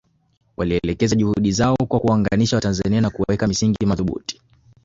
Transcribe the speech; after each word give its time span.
Walielekeza 0.57 1.15
juhudi 1.15 1.51
zao 1.51 1.75
kwa 1.87 1.99
kuwaunganisha 1.99 2.55
Watanzania 2.57 3.01
na 3.01 3.09
kuweka 3.09 3.47
misingi 3.47 3.85
madhubuti 3.85 4.41